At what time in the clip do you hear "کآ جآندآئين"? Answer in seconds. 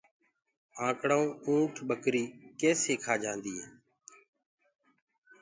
3.03-3.69